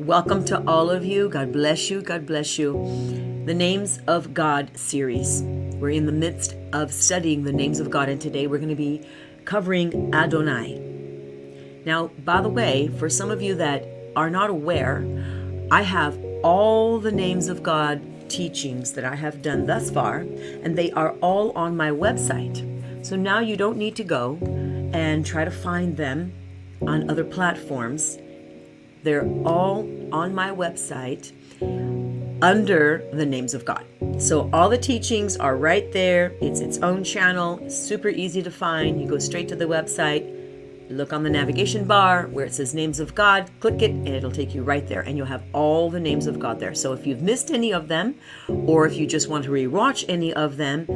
[0.00, 1.28] Welcome to all of you.
[1.28, 2.00] God bless you.
[2.00, 2.72] God bless you.
[3.44, 5.42] The Names of God series.
[5.42, 8.74] We're in the midst of studying the names of God, and today we're going to
[8.74, 9.06] be
[9.44, 10.78] covering Adonai.
[11.84, 13.86] Now, by the way, for some of you that
[14.16, 15.04] are not aware,
[15.70, 20.20] I have all the names of God teachings that I have done thus far,
[20.62, 23.04] and they are all on my website.
[23.04, 24.38] So now you don't need to go
[24.94, 26.32] and try to find them
[26.80, 28.16] on other platforms.
[29.02, 31.32] They're all on my website
[32.42, 33.84] under the names of God.
[34.18, 36.32] So all the teachings are right there.
[36.40, 39.00] It's its own channel, super easy to find.
[39.00, 40.36] You go straight to the website,
[40.90, 44.30] look on the navigation bar where it says names of God, click it, and it'll
[44.30, 45.02] take you right there.
[45.02, 46.74] And you'll have all the names of God there.
[46.74, 48.16] So if you've missed any of them,
[48.48, 50.86] or if you just want to rewatch any of them,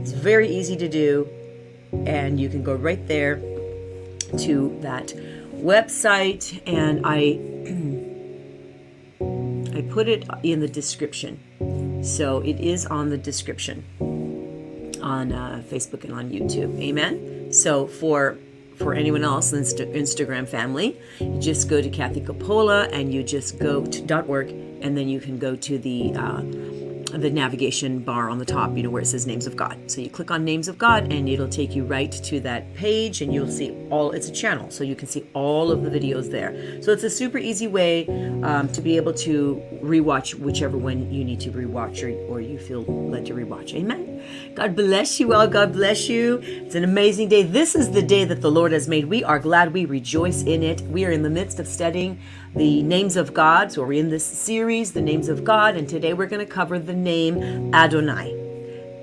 [0.00, 1.28] it's very easy to do.
[2.06, 3.36] And you can go right there
[4.38, 5.14] to that
[5.64, 7.40] website and I
[9.76, 11.40] I put it in the description.
[12.04, 13.82] So it is on the description
[15.02, 16.78] on uh, Facebook and on YouTube.
[16.80, 17.52] Amen.
[17.52, 18.38] So for
[18.76, 23.22] for anyone else in the Instagram family, you just go to Kathy Capola and you
[23.22, 26.42] just go to .org and then you can go to the uh,
[27.20, 29.78] the navigation bar on the top, you know, where it says names of God.
[29.90, 33.22] So you click on names of God and it'll take you right to that page
[33.22, 34.70] and you'll see all, it's a channel.
[34.70, 36.82] So you can see all of the videos there.
[36.82, 38.06] So it's a super easy way
[38.42, 42.58] um, to be able to rewatch whichever one you need to rewatch or, or you
[42.58, 43.74] feel led to rewatch.
[43.74, 44.22] Amen.
[44.54, 45.46] God bless you all.
[45.46, 46.40] God bless you.
[46.42, 47.42] It's an amazing day.
[47.42, 49.06] This is the day that the Lord has made.
[49.06, 50.80] We are glad we rejoice in it.
[50.82, 52.18] We are in the midst of studying
[52.54, 53.72] the names of God.
[53.72, 56.78] So we're in this series, the names of God, and today we're going to cover
[56.78, 58.32] the name Adonai.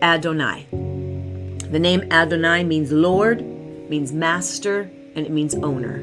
[0.01, 0.67] Adonai.
[0.71, 3.41] The name Adonai means Lord,
[3.89, 5.99] means master, and it means owner.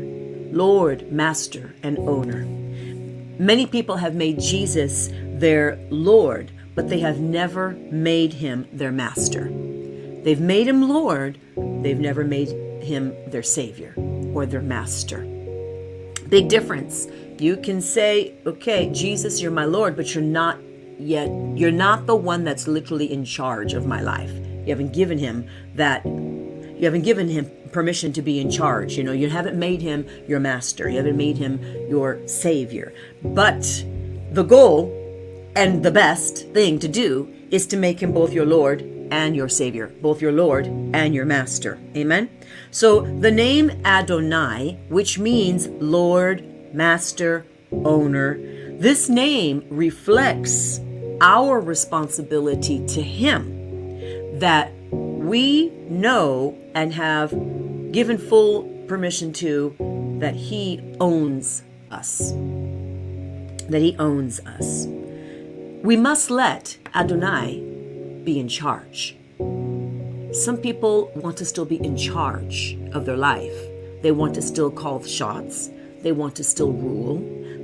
[0.52, 2.44] Lord, master, and owner.
[3.38, 9.44] Many people have made Jesus their Lord, but they have never made him their master.
[10.22, 12.48] They've made him Lord, they've never made
[12.82, 13.94] him their Savior
[14.34, 15.20] or their master.
[16.28, 17.06] Big difference.
[17.40, 20.58] You can say, okay, Jesus, you're my Lord, but you're not
[20.98, 24.32] yet, you're not the one that's literally in charge of my life.
[24.32, 28.96] You haven't given him that, you haven't given him permission to be in charge.
[28.96, 32.92] You know, you haven't made him your master, you haven't made him your savior.
[33.22, 33.62] But
[34.32, 34.92] the goal
[35.54, 39.48] and the best thing to do is to make him both your Lord and your
[39.48, 41.78] Savior, both your Lord and your Master.
[41.96, 42.28] Amen?
[42.70, 48.38] So the name Adonai, which means Lord, master, owner.
[48.78, 50.80] This name reflects
[51.20, 57.30] our responsibility to Him that we know and have
[57.92, 59.74] given full permission to
[60.20, 62.32] that He owns us.
[63.68, 64.86] That He owns us.
[65.82, 67.60] We must let Adonai
[68.24, 69.16] be in charge.
[70.32, 73.56] Some people want to still be in charge of their life.
[74.02, 75.70] They want to still call the shots.
[76.02, 77.18] They want to still rule.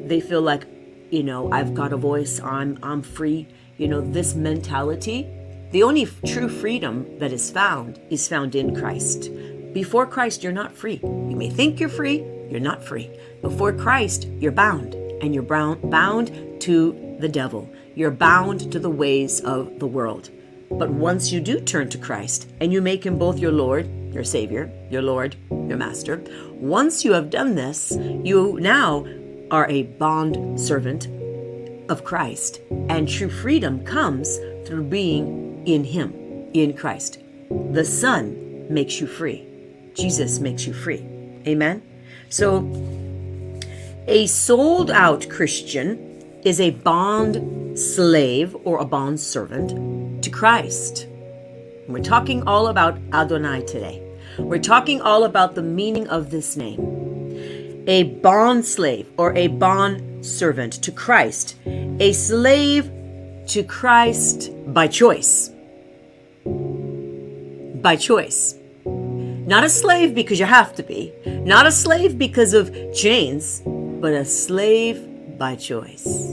[0.06, 0.66] They feel like,
[1.10, 3.46] you know, I've got a voice, I'm I'm free.
[3.78, 5.26] You know, this mentality,
[5.72, 9.30] the only true freedom that is found is found in Christ.
[9.72, 11.00] Before Christ, you're not free.
[11.02, 13.10] You may think you're free, you're not free.
[13.42, 17.68] Before Christ, you're bound, and you're bound to the devil.
[17.96, 20.30] You're bound to the ways of the world.
[20.70, 24.24] But once you do turn to Christ and you make him both your Lord, your
[24.24, 26.22] Savior, your Lord, your Master,
[26.54, 29.06] once you have done this, you now
[29.50, 31.08] are a bond servant
[31.90, 32.60] of Christ.
[32.88, 36.12] And true freedom comes through being in Him,
[36.54, 37.18] in Christ.
[37.72, 39.46] The Son makes you free,
[39.94, 41.04] Jesus makes you free.
[41.46, 41.82] Amen?
[42.30, 42.64] So,
[44.06, 51.06] a sold out Christian is a bond slave or a bond servant to Christ.
[51.88, 54.03] We're talking all about Adonai today.
[54.38, 57.84] We're talking all about the meaning of this name.
[57.86, 62.90] A bond slave or a bond servant to Christ, a slave
[63.48, 65.50] to Christ by choice.
[66.44, 68.54] By choice.
[68.84, 74.14] Not a slave because you have to be, not a slave because of chains, but
[74.14, 76.32] a slave by choice.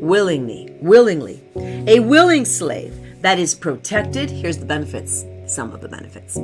[0.00, 1.42] Willingly, willingly.
[1.88, 4.30] A willing slave that is protected.
[4.30, 6.38] Here's the benefits, some of the benefits.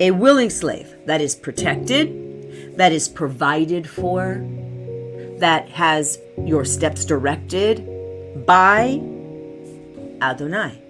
[0.00, 4.46] A willing slave that is protected, that is provided for,
[5.38, 7.84] that has your steps directed
[8.46, 9.00] by
[10.22, 10.80] Adonai,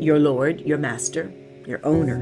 [0.00, 1.32] your Lord, your master,
[1.66, 2.18] your owner.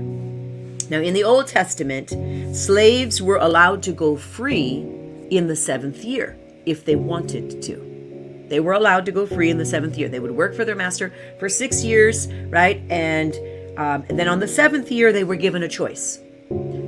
[0.91, 2.11] Now, in the Old Testament,
[2.55, 4.87] slaves were allowed to go free
[5.31, 6.37] in the seventh year.
[6.67, 8.47] if they wanted to.
[8.49, 10.09] They were allowed to go free in the seventh year.
[10.09, 12.83] They would work for their master for six years, right?
[12.91, 13.35] And,
[13.77, 16.21] um, and then on the seventh year, they were given a choice.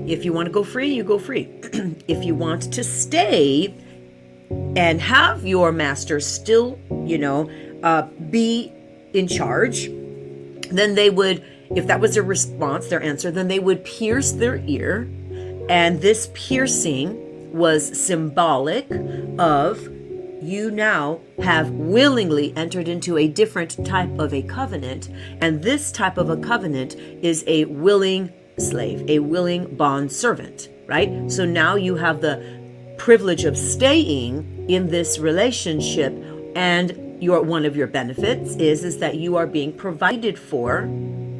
[0.06, 1.48] If you want to go free, you go free.
[2.08, 3.74] if you want to stay
[4.76, 7.50] and have your master still, you know,
[7.82, 8.72] uh, be
[9.12, 9.86] in charge,
[10.70, 11.44] then they would,
[11.74, 15.08] if that was their response, their answer, then they would pierce their ear.
[15.68, 18.86] And this piercing was symbolic
[19.38, 19.88] of
[20.46, 25.08] you now have willingly entered into a different type of a covenant.
[25.40, 31.30] And this type of a covenant is a willing slave, a willing bond servant, right?
[31.30, 32.42] So now you have the
[32.96, 36.14] privilege of staying in this relationship
[36.54, 40.88] and your one of your benefits is is that you are being provided for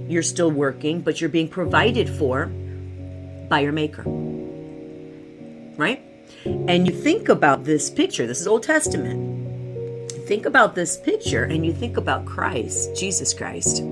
[0.08, 2.47] you're still working but you're being provided for
[3.49, 4.03] by your maker
[5.76, 6.06] right
[6.46, 10.10] and you think about this picture, this is Old Testament.
[10.26, 13.82] Think about this picture and you think about Christ, Jesus Christ,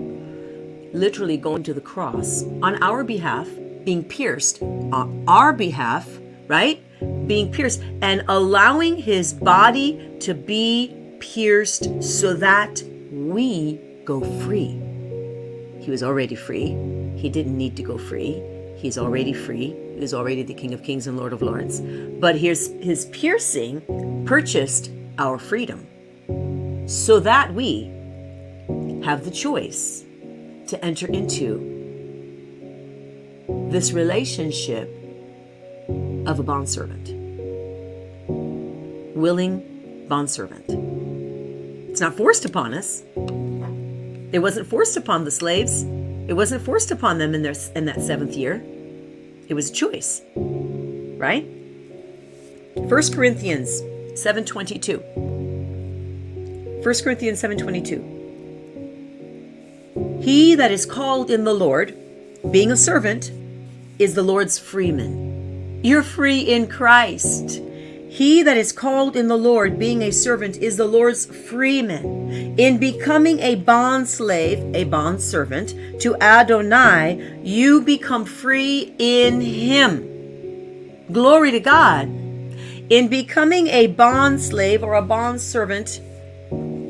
[0.93, 3.49] literally going to the cross on our behalf,
[3.85, 6.09] being pierced on our behalf,
[6.47, 6.81] right?
[7.27, 14.81] Being pierced and allowing his body to be pierced so that we go free.
[15.81, 16.77] He was already free.
[17.17, 18.43] He didn't need to go free.
[18.77, 21.81] He's already free is already the King of Kings and Lord of Lords.
[21.81, 25.87] But his, his piercing purchased our freedom
[26.88, 27.85] so that we
[29.05, 30.05] have the choice
[30.69, 31.70] to enter into
[33.70, 34.88] this relationship
[36.26, 37.11] of a bondservant.
[39.17, 40.64] Willing bondservant.
[41.91, 43.02] It's not forced upon us.
[44.32, 45.82] It wasn't forced upon the slaves.
[46.26, 48.64] It wasn't forced upon them in their in that seventh year.
[49.49, 51.44] It was a choice, right?
[52.75, 53.82] 1 Corinthians
[54.14, 55.00] 7:22.
[56.82, 58.02] 1 Corinthians 7:22.
[60.23, 61.94] He that is called in the Lord,
[62.50, 63.31] being a servant,
[63.99, 65.81] is the Lord's freeman.
[65.82, 67.61] You're free in Christ.
[68.15, 72.57] He that is called in the Lord, being a servant, is the Lord's freeman.
[72.57, 81.03] In becoming a bond slave, a bond servant to Adonai, you become free in Him.
[81.11, 82.07] Glory to God.
[82.89, 86.01] In becoming a bond slave or a bond servant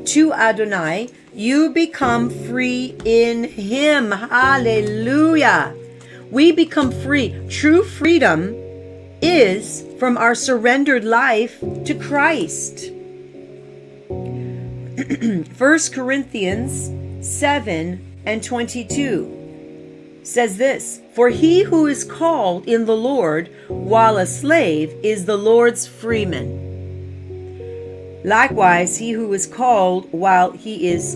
[0.09, 4.11] to Adonai, you become free in Him.
[4.11, 5.75] Hallelujah.
[6.29, 7.33] We become free.
[7.49, 8.61] True freedom
[9.27, 12.91] is from our surrendered life to Christ.
[15.57, 16.91] 1 Corinthians
[17.27, 24.25] 7 and 22 says this For he who is called in the Lord while a
[24.25, 26.63] slave is the Lord's freeman.
[28.23, 31.15] Likewise, he who is called while he is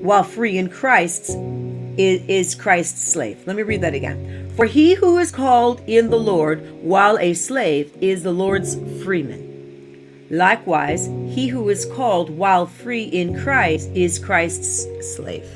[0.00, 1.65] while free in Christ's is,
[1.98, 3.46] is Christ's slave.
[3.46, 4.52] Let me read that again.
[4.56, 10.26] For he who is called in the Lord while a slave is the Lord's freeman.
[10.30, 15.48] Likewise, he who is called while free in Christ is Christ's slave.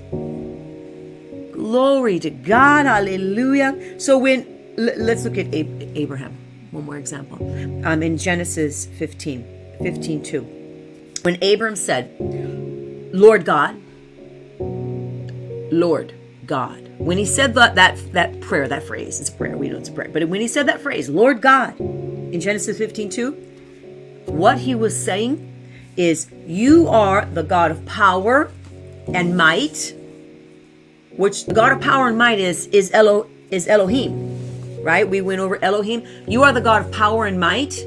[1.52, 2.87] Glory to God.
[2.87, 4.00] Hallelujah.
[4.00, 4.46] So when
[4.76, 6.37] let's look at Abraham.
[6.70, 7.37] One more example.
[7.84, 9.44] Um, in Genesis 15,
[9.82, 10.40] 15 2.
[11.22, 12.14] When Abram said,
[13.12, 13.76] Lord God,
[15.73, 16.14] Lord,
[16.50, 16.90] God.
[16.99, 19.88] When he said that, that, that prayer, that phrase, it's a prayer, we know it's
[19.88, 23.33] a prayer, but when he said that phrase, Lord God, in Genesis 15 2,
[24.26, 25.47] what he was saying
[25.97, 28.50] is, You are the God of power
[29.14, 29.95] and might,
[31.12, 35.09] which the God of power and might is, is, Elo, is Elohim, right?
[35.09, 36.04] We went over Elohim.
[36.26, 37.78] You are the God of power and might.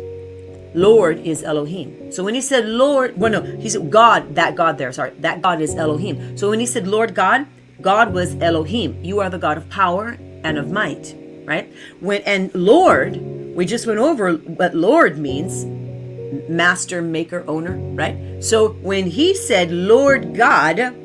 [0.73, 2.13] Lord is Elohim.
[2.13, 5.41] So when he said Lord, well, no, he said God, that God there, sorry, that
[5.41, 6.37] God is Elohim.
[6.37, 7.45] So when he said Lord God,
[7.83, 8.97] God was Elohim.
[9.03, 11.71] You are the God of power and of might, right?
[11.99, 13.17] When and Lord,
[13.55, 15.65] we just went over what Lord means
[16.49, 18.41] master, maker, owner, right?
[18.43, 20.95] So when he said Lord God,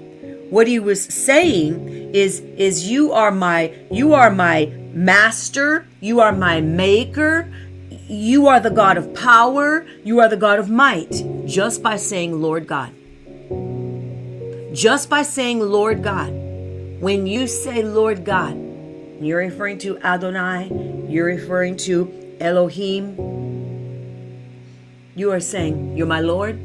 [0.50, 6.32] what he was saying is is you are my you are my master, you are
[6.32, 7.52] my maker,
[7.90, 12.40] you are the God of power, you are the God of might just by saying
[12.40, 12.94] Lord God.
[14.72, 16.37] Just by saying Lord God.
[17.00, 18.56] When you say Lord God,
[19.20, 20.70] you're referring to Adonai,
[21.08, 23.36] you're referring to Elohim.
[25.16, 26.60] You are saying, You're my Lord,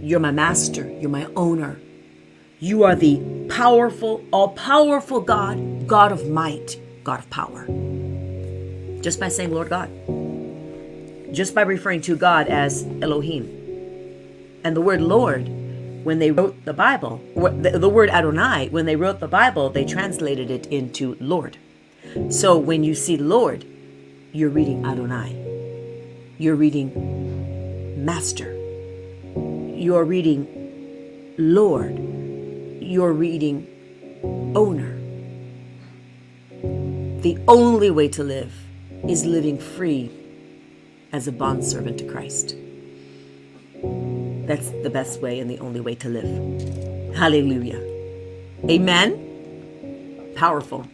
[0.00, 1.80] you're my master, you're my owner.
[2.60, 7.66] You are the powerful, all powerful God, God of might, God of power.
[9.02, 9.90] Just by saying, Lord God.
[11.32, 13.70] just by referring to God as Elohim.
[14.64, 15.46] And the word Lord,
[16.08, 19.84] when they wrote the Bible, the, the word Adonai, when they wrote the Bible, they
[19.84, 21.58] translated it into Lord.
[22.30, 23.66] So when you see Lord,
[24.32, 25.36] you're reading Adonai.
[26.38, 26.88] You're reading
[28.02, 28.50] Master.
[29.76, 31.98] You're reading Lord.
[32.80, 33.66] You're reading
[34.56, 34.94] Owner.
[37.20, 38.54] The only way to live
[39.06, 40.10] is living free
[41.12, 42.56] as a bondservant to Christ.
[44.48, 47.14] That's the best way and the only way to live.
[47.14, 47.80] Hallelujah.
[48.68, 50.32] Amen.
[50.36, 50.86] Powerful.